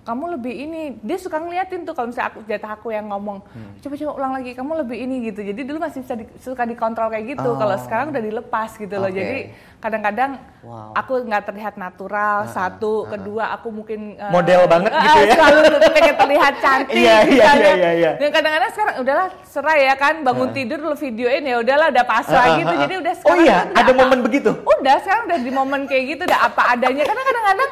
[0.03, 3.79] kamu lebih ini dia suka ngeliatin tuh kalau misalnya aku jatah aku yang ngomong Hmm.
[3.79, 7.27] coba-coba ulang lagi kamu lebih ini gitu jadi dulu masih bisa di- suka dikontrol kayak
[7.31, 7.55] gitu Oh.
[7.55, 9.15] kalau sekarang udah dilepas gitu loh Oke.
[9.15, 9.38] jadi
[9.79, 10.91] kadang-kadang Wow.
[10.93, 15.35] aku nggak terlihat natural satu kedua aku mungkin eh, Model banget eh, gitu eh, ya.
[15.37, 18.11] selalu pengen terlihat cantik Iya, iya, iya, iya, iya.
[18.17, 22.38] dan kadang-kadang sekarang udahlah serai ya kan bangun tidur lu videoin ya udahlah udah pasrah
[22.41, 22.81] Ah, ah, gitu ah.
[22.81, 24.51] jadi udah Oh sekarang iya, udah ada apa- momen begitu.
[24.55, 27.71] udah sekarang udah di momen kayak gitu udah apa adanya karena kadang-kadang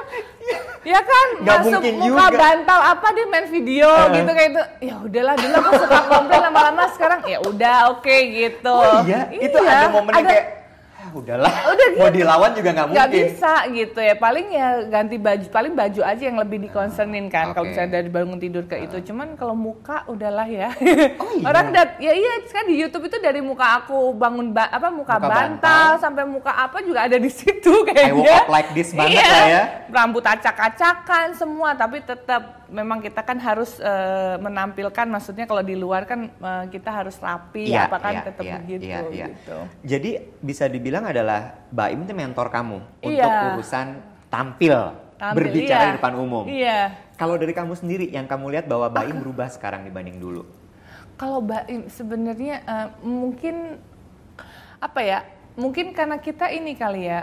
[0.83, 2.39] ya kan Nggak masuk mungkin muka juga.
[2.39, 4.13] bantal apa dia main video Uh-uh.
[4.13, 8.73] gitu kayak itu ya udahlah dulu aku suka komplain lama-lama sekarang ya udah oke gitu
[8.73, 10.45] Oh iya, itu ada momen ada- kayak
[11.11, 11.53] "Ah, udahlah.
[11.71, 12.17] Udah Mau gitu.
[12.17, 13.25] dilawan juga nggak nggak mungkin.
[13.27, 17.65] bisa gitu ya paling ya ganti baju paling baju aja yang lebih dikonsernin kan kalau
[17.65, 17.71] Oke.
[17.71, 20.71] misalnya dari bangun tidur ke itu cuman kalau muka udahlah ya
[21.17, 21.47] Oh, iya?
[21.49, 25.17] orang dat ya iya sekarang di YouTube itu dari muka aku bangun ba- apa muka,
[25.17, 25.91] Muka bantal, bantal.
[25.99, 29.27] sampai muka apa juga ada di situ I kayaknya woke up like this banget Iya.
[29.29, 29.63] lah ya.
[29.89, 36.07] rambut acak-acakan semua tapi tetap memang kita kan harus eh, menampilkan maksudnya kalau di luar
[36.07, 39.27] kan eh, kita harus rapi Iya, apa kan iya, tetap iya, begitu iya, iya.
[39.35, 43.59] gitu Jadi bisa dibilang adalah Mbak Im itu mentor kamu untuk Iya.
[43.59, 43.87] urusan
[44.31, 44.75] tampil,
[45.19, 45.89] Tampil, berbicara iya.
[45.91, 46.45] di depan umum.
[46.47, 46.81] iya
[47.19, 50.47] Kalau dari kamu sendiri yang kamu lihat bahwa Mbak Im berubah sekarang dibanding dulu.
[51.19, 53.77] Kalau Mbak Im sebenarnya eh, mungkin
[54.81, 55.21] apa ya?
[55.59, 57.21] Mungkin karena kita ini kali ya,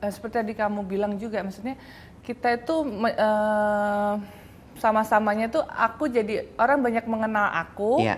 [0.00, 1.76] eh, seperti tadi kamu bilang juga, maksudnya
[2.22, 2.76] kita itu
[3.10, 4.14] eh,
[4.80, 8.00] sama-samanya tuh aku jadi orang banyak mengenal aku.
[8.00, 8.16] Iya.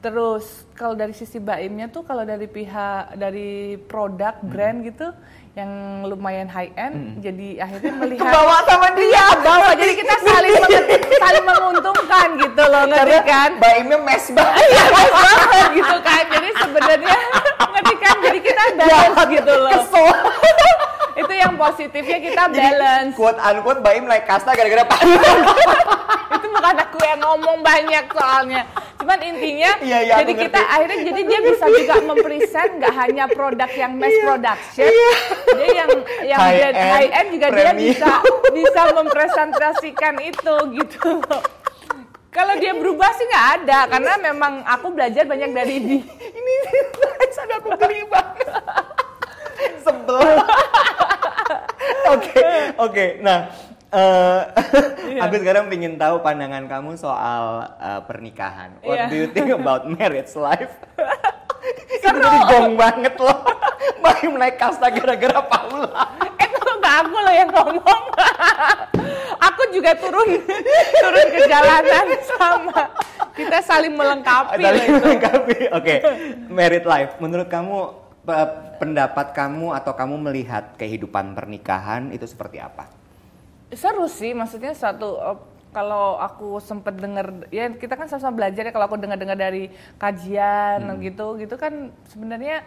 [0.00, 5.12] Terus kalau dari sisi Baimnya tuh kalau dari pihak dari produk brand gitu
[5.52, 9.12] yang lumayan high end, jadi akhirnya melihat Kebawa sama dia.
[9.12, 9.70] Iya, bawa.
[9.76, 10.54] Jadi kita saling
[11.26, 13.50] saling menguntungkan gitu loh, ngerti kan?
[13.60, 14.56] Mbak Imnya mes banget.
[14.56, 16.22] Iya, bagus banget gitu kan.
[16.32, 17.16] Jadi sebenarnya
[17.60, 18.16] ngerti kan?
[18.24, 19.82] Jadi kita balance gitu loh.
[21.30, 23.14] Itu yang positifnya kita balance.
[23.14, 24.98] Quote unquote Mbak Im naik kasta gara-gara Pak.
[26.30, 28.62] itu bukan aku yang ngomong banyak soalnya
[28.98, 30.74] cuman intinya Iya, iya, jadi kita ngerti.
[30.74, 34.86] akhirnya jadi dia bisa juga mempresent nggak hanya produk yang mass production
[35.56, 35.90] dia yang
[36.22, 37.86] yang High high, end, high end juga dia premium.
[37.94, 38.12] bisa
[38.50, 41.10] bisa mempresentasikan itu gitu
[42.30, 46.54] kalau dia berubah sih nggak ada karena memang aku belajar banyak dari dia Ini
[47.34, 47.70] sadar aku
[48.06, 48.46] banget.
[49.82, 50.18] Sebel.
[52.80, 53.06] Oke, oke.
[53.20, 53.40] Nah,
[53.90, 54.40] Eh,
[55.10, 55.26] Iya.
[55.26, 58.70] aku sekarang ingin tahu pandangan kamu soal eh, pernikahan.
[58.86, 59.06] What Iya.
[59.10, 60.70] do you think about marriage life?
[61.90, 63.34] Itu jadi gong banget loh.
[63.98, 65.90] Baim naik kasta gara-gara Paula.
[66.38, 68.02] itu nggak aku loh yang ngomong
[69.42, 70.38] aku juga turun
[70.94, 72.80] turun ke jalanan sama
[73.34, 74.92] kita saling melengkapi itu.
[74.94, 75.56] melengkapi.
[75.74, 75.94] Oke,
[76.46, 77.18] married life.
[77.18, 77.90] Menurut kamu
[78.80, 82.88] pendapat kamu atau kamu melihat kehidupan pernikahan itu seperti apa?
[83.70, 85.38] seru sih maksudnya satu eh,
[85.70, 90.82] kalau aku sempet denger ya kita kan sama-sama belajar ya kalau aku dengar-dengar dari kajian
[90.82, 90.98] Hmm.
[90.98, 92.66] gitu gitu kan sebenarnya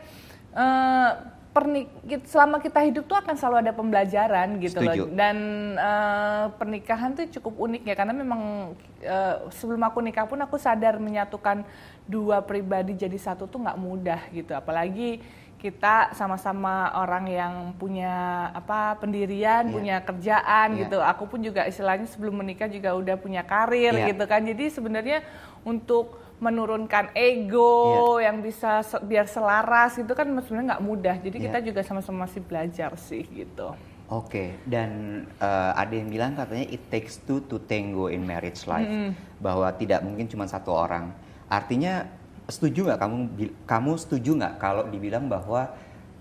[0.55, 1.09] eh
[1.53, 1.85] pernik
[2.25, 5.05] selama kita hidup tuh akan selalu ada pembelajaran gitu Setuju.
[5.05, 5.37] loh dan
[5.77, 10.97] eh, pernikahan tuh cukup unik ya karena memang eh, sebelum aku nikah pun aku sadar
[10.97, 11.61] menyatukan
[12.09, 15.21] dua pribadi jadi satu tuh nggak mudah gitu apalagi
[15.61, 19.71] kita sama-sama orang yang punya apa pendirian, Iya.
[19.71, 20.79] punya kerjaan Iya.
[20.83, 20.99] gitu.
[20.99, 24.11] Aku pun juga istilahnya sebelum menikah juga udah punya karir Iya.
[24.11, 24.43] gitu kan.
[24.43, 25.23] Jadi sebenarnya
[25.63, 28.30] untuk menurunkan ego Iya.
[28.30, 31.15] yang bisa se- biar selaras gitu kan sebenarnya nggak mudah.
[31.19, 31.46] Jadi Iya.
[31.50, 33.74] kita juga sama-sama masih belajar sih gitu.
[34.08, 38.86] Oke, dan eh, ada yang bilang katanya it takes two to tango in marriage life,
[39.39, 41.10] bahwa tidak mungkin cuma satu orang.
[41.48, 42.06] Artinya
[42.46, 43.17] setuju nggak kamu
[43.63, 45.72] kamu setuju nggak kalau dibilang bahwa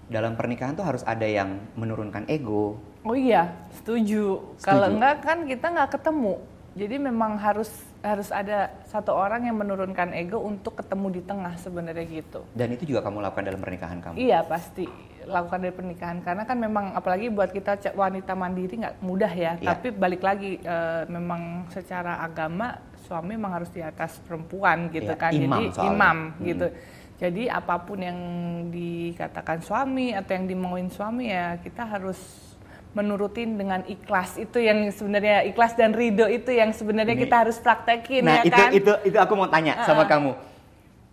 [0.07, 2.79] dalam pernikahan tuh harus ada yang menurunkan ego?
[3.03, 4.39] Oh iya, setuju.
[4.55, 4.63] Setuju.
[4.63, 6.35] Kalau enggak kan kita nggak ketemu.
[6.73, 7.69] Jadi memang harus
[8.03, 12.43] harus ada satu orang yang menurunkan ego untuk ketemu di tengah sebenarnya gitu.
[12.51, 14.19] Dan itu juga kamu lakukan dalam pernikahan kamu.
[14.19, 14.91] Iya pasti
[15.23, 19.53] lakukan dari pernikahan karena kan memang apalagi buat kita wanita mandiri nggak mudah ya.
[19.55, 19.69] Iya.
[19.71, 22.75] Tapi balik lagi eh, memang secara agama
[23.07, 25.31] suami memang harus di atas perempuan gitu Iya, kan.
[25.31, 25.89] imam Jadi soalnya.
[25.89, 26.43] imam Hmm.
[26.45, 26.67] gitu.
[27.23, 28.19] Jadi apa pun yang
[28.67, 32.19] dikatakan suami atau yang dimauin suami ya kita harus
[32.93, 38.21] menurutin dengan ikhlas itu yang sebenarnya ikhlas dan ridho itu yang sebenarnya kita harus praktekin
[38.23, 38.71] Nah, ya itu kan.
[38.71, 40.37] itu itu aku mau tanya sama kamu.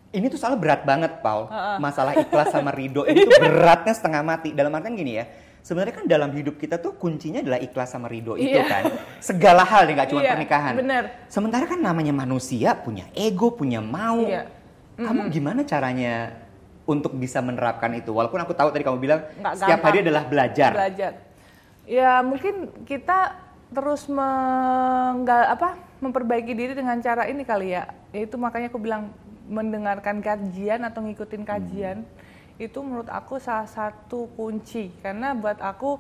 [0.10, 1.46] Ini tuh soalnya berat banget, Paul.
[1.78, 4.52] Masalah ikhlas sama ridho itu tuh beratnya setengah mati.
[4.52, 5.30] Dalam artian gini ya,
[5.62, 8.66] sebenarnya kan dalam hidup kita tuh kuncinya adalah ikhlas sama ridho itu Iya.
[8.66, 8.84] kan.
[9.22, 10.74] Segala hal nih, nggak cuma Iya, pernikahan.
[10.76, 11.04] bener.
[11.28, 14.26] Sementara kan namanya manusia punya ego, punya mau.
[14.26, 14.50] Iya.
[14.98, 16.34] Kamu gimana caranya
[16.84, 18.10] untuk bisa menerapkan itu?
[18.10, 20.06] Walaupun aku tahu tadi kamu bilang Nggak setiap hari gampang.
[20.10, 20.72] adalah belajar.
[20.74, 21.12] belajar
[21.90, 23.34] ya mungkin kita
[23.74, 27.90] terus menggal apa memperbaiki diri dengan cara ini kali ya.
[28.14, 29.10] Itu makanya aku bilang
[29.50, 32.06] mendengarkan kajian atau ngikutin kajian
[32.62, 34.94] itu menurut aku salah satu kunci.
[35.02, 35.98] Karena buat aku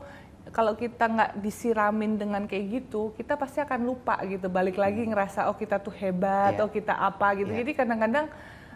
[0.49, 4.45] kalau kita nggak disiramin dengan kayak gitu kita pasti akan lupa gitu.
[4.49, 6.63] Balik lagi ngerasa oh kita tuh hebat Iya.
[6.65, 7.49] oh kita apa gitu.
[7.49, 7.65] Iya.
[7.65, 8.25] jadi kadang-kadang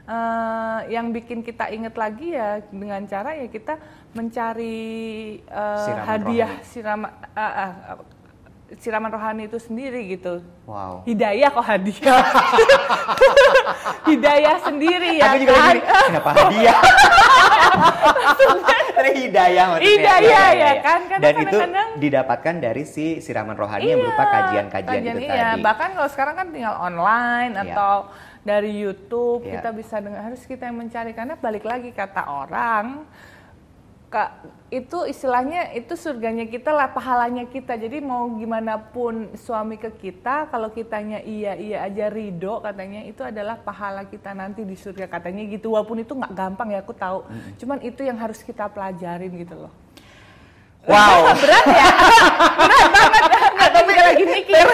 [0.06, 3.80] eh, yang bikin kita inget lagi ya dengan cara ya kita
[4.12, 4.78] mencari
[5.40, 6.66] eh, Siraman hadiah rohani.
[6.66, 7.98] siraman ah, ah, ah,
[8.74, 10.42] siraman rohani itu sendiri gitu.
[10.66, 11.06] Wow.
[11.06, 12.20] Hidayah kok hadiah.
[14.10, 15.76] hidayah sendiri ya aku juga kan.
[16.10, 16.78] kenapa hadiah?
[19.04, 19.90] Hidayah maksudnya.
[19.90, 25.02] Hidayah ya kan, karena Dan itu kadang-kadang- didapatkan dari si siraman rohani yang berupa kajian-kajian
[25.02, 25.50] kajian itu iya.
[25.54, 25.62] tadi.
[25.62, 27.64] Bahkan kalau sekarang kan tinggal online Iya.
[27.68, 27.94] atau
[28.44, 29.60] dari YouTube Iya.
[29.60, 31.16] kita bisa dengar harus kita yang mencari.
[31.16, 33.08] Karena balik lagi kata orang
[34.14, 37.74] Kak, itu istilahnya itu surganya kita lah pahalanya kita.
[37.74, 43.26] Jadi mau gimana pun suami ke kita kalau kitanya iya iya aja ridho katanya itu
[43.26, 45.10] adalah pahala kita nanti di surga.
[45.10, 47.26] Katanya gitu walaupun itu nggak gampang ya aku tahu.
[47.58, 49.74] Cuman itu yang harus kita pelajarin gitu loh.
[50.86, 51.34] Wow.
[51.34, 51.90] berat ya?
[52.70, 53.22] Berat banget.
[53.58, 54.66] Nggak juga lagi mikir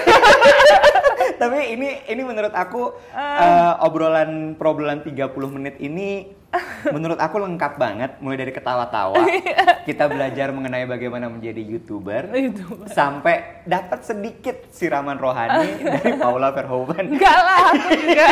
[1.40, 6.36] Tapi ini ini menurut aku eh, obrolan obrolan 30 menit ini
[6.96, 9.16] menurut aku lengkap banget mulai dari ketawa-tawa.
[9.30, 9.86] Iya.
[9.86, 12.86] kita belajar mengenai bagaimana menjadi YouTuber Itu.
[12.90, 17.16] sampai dapat sedikit siraman rohani dari Paula Verhoeven.
[17.16, 18.28] enggak lah aku juga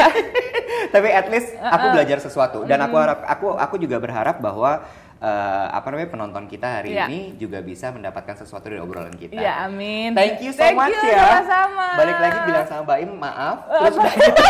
[0.94, 4.84] Tapi at least aku belajar sesuatu dan aku harap aku aku juga berharap bahwa
[5.18, 7.06] eh, apa namanya penonton kita hari Iya.
[7.10, 9.34] ini juga bisa mendapatkan sesuatu dari obrolan kita.
[9.34, 10.14] Iya, amin.
[10.14, 11.42] Thank you so Thank much you, ya.
[11.42, 11.86] sama-sama.
[11.98, 13.58] Balik lagi bilang sama Baim maaf.
[13.66, 14.44] Terus udah gitu,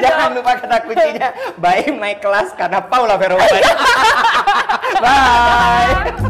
[0.00, 3.62] jangan lupa kata kuncinya Baim naik kelas karena Paula Verhoeven.
[5.04, 6.29] Bye.